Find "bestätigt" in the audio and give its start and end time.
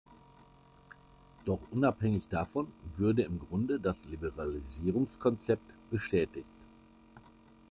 5.91-6.47